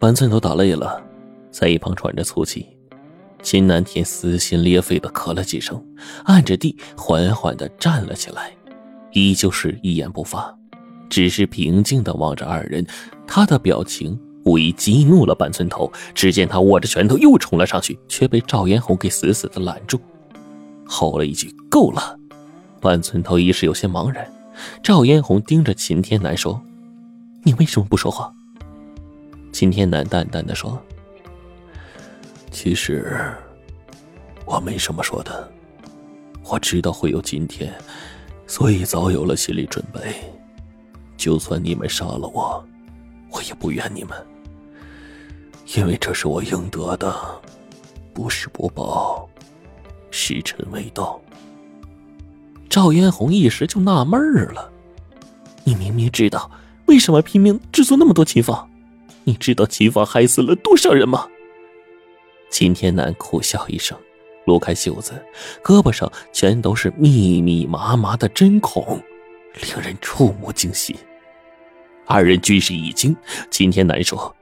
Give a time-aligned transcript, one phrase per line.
[0.00, 1.02] 板寸头打累了，
[1.50, 2.64] 在一旁喘着粗气。
[3.42, 5.84] 秦南天撕心裂肺的咳了几声，
[6.24, 8.52] 按着地缓缓的站了起来，
[9.12, 10.56] 依旧是一言不发，
[11.08, 12.86] 只是平静的望着二人。
[13.26, 20.00] 他的表情无疑激怒了板寸头，只见他握着拳头又冲了上去，却被赵嫣红给死死的拦住，
[20.86, 22.16] 吼了一句：“够了！”
[22.80, 24.24] 板寸头一时有些茫然。
[24.80, 26.60] 赵嫣红盯着秦天南说
[27.42, 28.32] ：“你为什么不说话？”
[29.52, 30.80] 秦天南淡淡的说。
[32.50, 33.20] 其实
[34.44, 35.50] 我没什么说的，
[36.44, 37.72] 我知道会有今天，
[38.46, 40.00] 所以早有了心理准备。
[41.16, 42.64] 就算你们杀了我，
[43.30, 44.16] 我也不怨你们，
[45.76, 47.14] 因为这是我应得的。
[48.14, 49.28] 不是不报，
[50.10, 51.20] 时辰未到。
[52.68, 54.20] 赵嫣红一时就纳闷
[54.52, 54.70] 了：
[55.62, 56.50] 你明明知道，
[56.86, 58.67] 为什么拼命制作那么多琴房？
[59.28, 61.28] 你知道秦芳害死了多少人吗？
[62.50, 63.94] 秦天南苦笑一声，
[64.46, 65.22] 撸开袖子，
[65.62, 68.98] 胳膊上全都是密密麻麻的针孔，
[69.60, 70.96] 令人触目惊心。
[72.06, 73.14] 二人均是一惊。
[73.50, 74.34] 秦天南说：“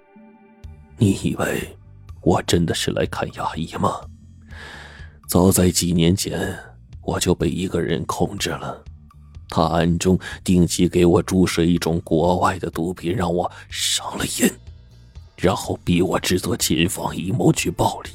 [0.98, 1.76] 你以为
[2.22, 4.00] 我真的是来看牙医吗？
[5.28, 6.56] 早在几年前，
[7.02, 8.84] 我就被一个人控制了，
[9.48, 14.48] 他暗中定期给我注射一种国外的毒品，让我上了瘾。”
[15.36, 18.10] 然后逼我制作琴房，以谋取暴利。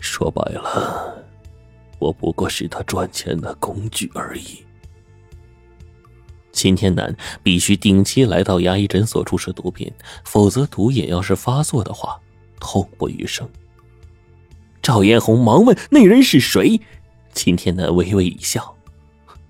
[0.00, 1.24] 说白了，
[1.98, 4.64] 我不过是他赚钱的工具而已。
[6.52, 9.92] 秦天南必须定期来到牙医诊所注射毒品，
[10.24, 12.18] 否则毒瘾要是发作的话，
[12.58, 13.48] 痛不欲生。
[14.82, 16.80] 赵嫣红忙问：“那人是谁？”
[17.32, 18.74] 秦天南微微一笑：“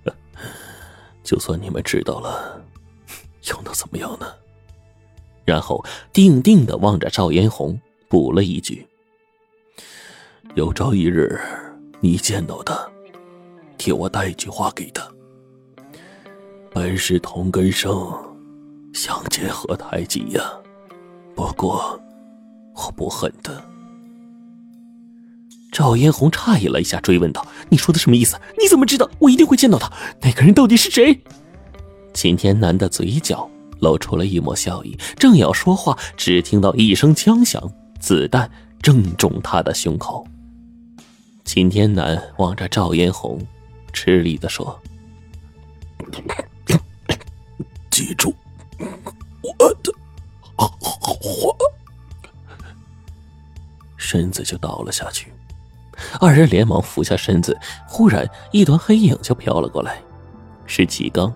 [1.23, 2.61] 就算你们知道了，
[3.49, 4.27] 又能怎么样呢？”
[5.49, 5.83] 然后
[6.13, 8.87] 定定的望着赵嫣红，补了一句
[10.55, 11.41] ：“有朝一日
[12.01, 12.87] 你见到他，
[13.79, 15.03] 替我带一句话给他。
[16.71, 18.13] 本是同根生，
[18.93, 20.53] 相煎何太急呀！
[21.35, 21.99] 不过
[22.75, 23.51] 我不恨他。”
[25.73, 28.39] 赵嫣红诧异了一下，追问道：“你说的什么意思？
[28.61, 29.91] 你怎么知道我一定会见到他？
[30.21, 31.19] 那个人到底是谁？”
[32.13, 33.51] 秦天南的嘴角。
[33.81, 37.63] 露出了一抹笑意，正要说话，只听到一声枪响，
[38.01, 38.51] 子弹
[38.83, 40.27] 正中他的胸口。
[41.45, 43.41] 秦天南望着赵嫣红，
[43.93, 44.81] 吃力的说：
[47.91, 48.35] “记住
[48.79, 49.93] 我的
[50.57, 50.71] 话。”
[53.97, 55.33] 身子就倒了下去。
[56.21, 60.01] 二人连忙俯下身子，忽然一团黑影就飘了过来，
[60.67, 61.35] 是齐刚。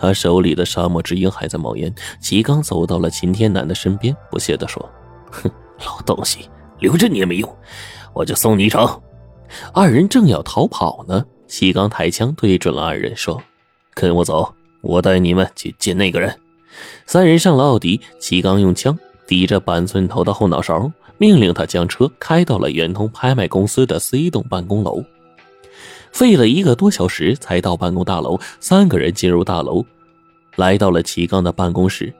[0.00, 1.94] 他手里的沙漠之鹰还在冒烟。
[2.20, 4.88] 齐刚走到了秦天南的身边，不屑地说
[5.30, 5.50] ：“哼，
[5.86, 7.56] 老东西，留着你也没用，
[8.14, 8.88] 我就送你一程。”
[9.74, 13.40] 二人正要逃跑呢，齐刚抬枪对准了二人，说
[13.94, 16.34] ：“跟我走，我带你们去见那个人。”
[17.04, 18.96] 三人上了奥迪，齐刚用枪
[19.26, 25.04] 抵着板寸头的后脑勺，命令他将车开到了圆通拍卖公司的 C 栋办公楼。
[26.12, 29.84] 费了一个多小时才到办公大楼，三个人进入大楼，
[30.56, 32.12] 来到了齐刚的办公室。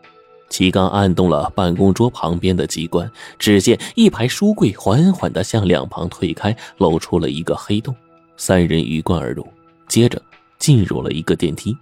[0.49, 3.09] 齐刚按动了办公桌旁边的机关，
[3.39, 7.95] 只见一排书柜缓缓地向两旁退开，露出了一个黑洞。
[8.37, 9.47] 三人鱼贯而入，
[9.87, 10.21] 接着
[10.59, 11.77] 进入了一个电梯。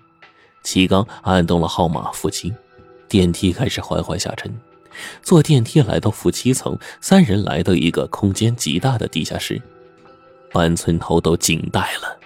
[0.62, 2.52] 齐刚按动了号码负七，
[3.08, 4.54] 电梯开始缓缓下沉。
[5.22, 9.62] 坐电梯来到负七层，三人来到一个空间极大的地下室。
[10.52, 12.16] 半村头都惊呆了，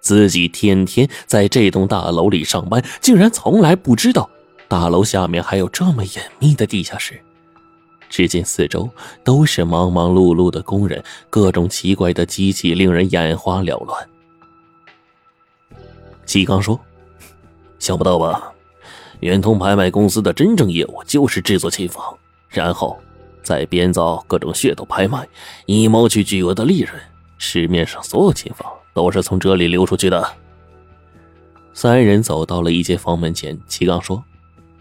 [0.00, 4.28] 自己天天在这栋大楼里上班，竟然从来不知道
[4.68, 7.20] 大楼下面还有这么隐秘的地下室。
[8.08, 8.90] 只见四周
[9.22, 14.08] 都是忙忙碌碌的工人，各种奇怪的机器令人眼花缭乱。
[16.24, 16.78] 季刚说
[17.78, 18.52] ：“想不到吧？
[19.20, 22.02] 圆通拍卖公司的真正业务就是制作琴房，
[22.48, 22.98] 然后
[23.44, 25.28] 再编造各种噱头拍卖，
[25.66, 26.92] 以谋取巨额的利润。”
[27.42, 30.30] 市面上所有琴房都是从这里流出去的。
[31.72, 34.22] 三人走到了一间房门前，齐刚说：“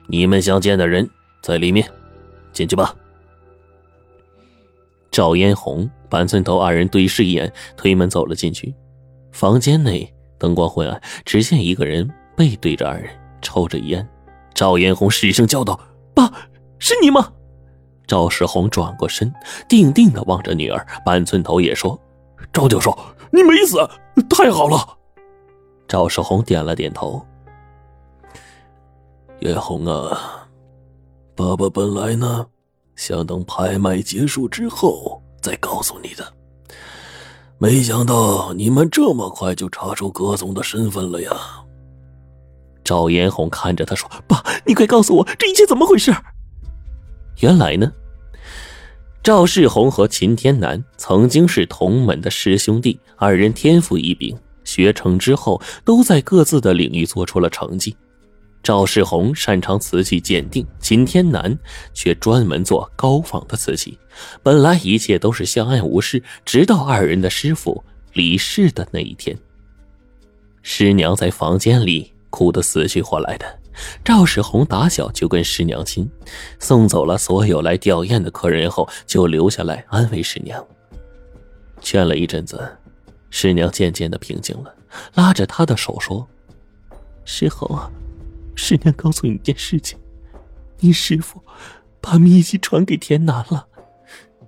[0.07, 1.09] 你们想见的人
[1.41, 1.89] 在里面，
[2.51, 2.93] 进去吧。”
[5.09, 8.75] 赵嫣红、板寸头二人对视一眼，推门走了进去。
[9.31, 13.09] 房间内灯光昏暗，只见一个人背对着二人，
[13.41, 14.05] 抽着烟。
[14.53, 15.79] 赵嫣红失声叫道
[16.13, 16.29] ：“爸，
[16.77, 17.31] 是你吗？”
[18.05, 19.33] 赵世红转过身，
[19.69, 20.85] 定定的望着女儿。
[21.05, 21.97] 板寸头也说。
[22.51, 22.97] 赵教授，
[23.31, 23.77] 你没死，
[24.29, 24.97] 太好了。
[25.87, 27.25] 赵世红点了点头。
[29.39, 30.47] 叶红啊，
[31.35, 32.45] 爸爸本来呢，
[32.95, 36.33] 想等拍卖结束之后再告诉你的，
[37.57, 41.31] 没想到你们这么快就查出葛总的身份了呀。
[42.83, 46.13] 赵延红看着他说：“爸，你快告诉我这一切怎么回事？”
[47.39, 47.89] 原来呢，
[49.29, 57.95] 赵世宏和秦天南曾经是同门的师兄弟，二人天赋异禀，学成之后都在各自的领域做出了成绩。
[58.63, 61.55] 赵世宏擅长瓷器鉴定，秦天南
[61.93, 63.95] 却专门做高仿的瓷器。
[64.41, 67.83] 本来一切都是相安无事，直到二人的师傅
[68.13, 69.37] 离世的那一天。
[70.63, 73.45] 师娘在房间里哭得死去活来的。
[74.03, 76.09] 赵世宏打小就跟师娘亲，
[76.59, 80.65] 送走了所有来吊唁的客人后，就留下来安慰师娘。
[81.81, 82.77] 劝了一阵子，
[83.29, 84.73] 师娘渐渐的平静了，
[85.13, 86.27] 拉着他的手说
[87.23, 87.89] ：“世宏啊，
[88.55, 89.97] 师娘告诉你一件事情，
[90.79, 91.41] 你师傅
[92.01, 93.67] 把秘籍传给天南了。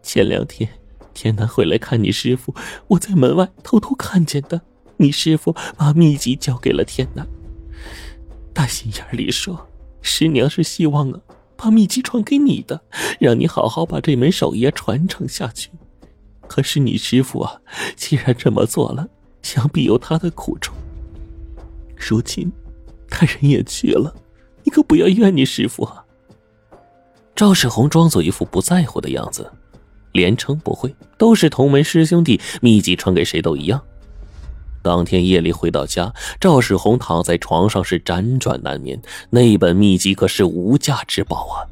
[0.04, 0.70] 前两天
[1.14, 2.54] 天南回来看你师傅，
[2.88, 4.62] 我在门外偷偷看见的，
[4.98, 7.26] 你师傅把秘籍交给了天南。”
[8.54, 9.68] 大心眼里说，
[10.02, 11.20] 师娘是希望啊，
[11.56, 12.82] 把秘籍传给你的，
[13.20, 15.70] 让你好好把这门手艺传承下去。
[16.48, 17.62] 可是你师傅啊，
[17.96, 19.08] 既然这么做了，
[19.42, 20.74] 想必有他的苦衷。
[21.96, 22.52] 如今，
[23.10, 24.14] 他人也去了，
[24.64, 26.04] 你可不要怨你师傅啊。
[27.36, 29.50] 赵世宏装作一副不在乎的样子，
[30.12, 33.82] 连称不讳，都是同门师兄弟，秘籍传给谁都一样。
[34.82, 39.02] 当天夜里回到家，赵世宏躺在床上是辗转难眠。
[39.30, 41.68] 那本秘籍可是无价之宝啊！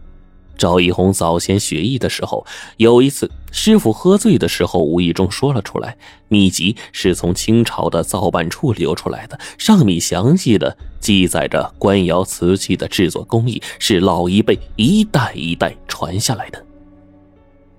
[0.57, 2.45] 赵一红早先学艺的时候，
[2.75, 5.95] 有一次师傅喝醉的时候，无意中说了出来，
[6.27, 16.61] 秘籍是从清朝的造办处流出来的，上面详细的记载着官窑瓷器的制作工艺，是老一辈一代一代传下来的。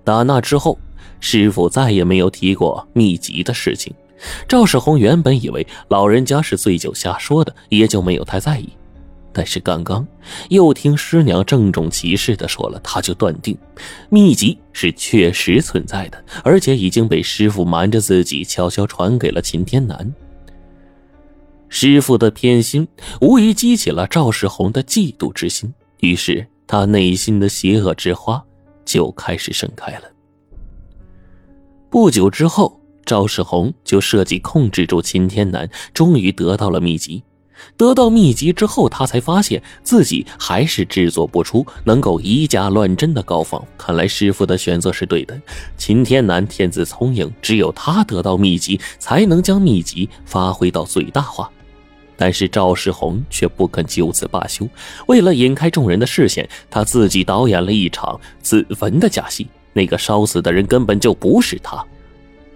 [0.03, 0.79] 打那之后，
[1.21, 3.93] 师傅再也没有提过秘籍的事情。
[4.47, 8.69] 赵世宏原本以为老人家是醉酒瞎说的，也就没有太在意。
[9.33, 10.05] 但是刚刚
[10.49, 13.57] 又听师娘郑重其事的说了，他就断定
[14.09, 20.13] 秘籍是确实存在的，而且已经被师傅瞒着自己悄悄传给了秦天南。
[21.69, 22.89] 师傅的偏心
[23.21, 28.43] 无疑激起了赵世宏的嫉妒之心，于是他内心的邪恶之花
[28.85, 30.03] 就开始盛开了。
[31.89, 32.80] 不久之后。
[33.05, 37.23] 赵世宏就设计控制住秦天南，终于得到了秘籍。
[37.77, 43.63] 得到秘籍之后，他才发现自己还是制作不出能够以假乱真的高仿。
[43.77, 45.39] 看来师傅的选择是对的。
[45.77, 51.51] 秦天南天资聪颖，只有他得到秘籍，才能将秘籍发挥到最大化。
[52.17, 54.67] 但是赵世宏却不肯就此罢休，
[55.07, 59.47] 为了引开众人的视线，他自己导演了一场自焚的假戏。
[59.73, 61.85] 那个烧死的人根本就不是他。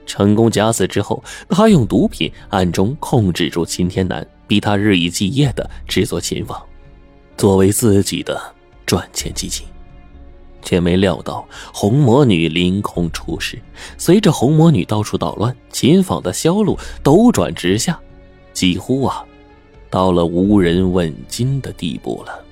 [0.06, 6.62] 成功假死之后，他用毒品暗中控制住秦天南，逼他日以继夜的制作琴房，
[7.36, 8.40] 作为自己的
[8.86, 9.66] 赚钱基金。
[10.62, 13.58] 却没料到红魔女凌空出世，
[13.98, 18.00] 随着红魔女到处捣乱，琴坊的销路斗转直下，
[18.54, 19.24] 几乎啊，
[19.90, 22.43] 到了无人问津的地步了。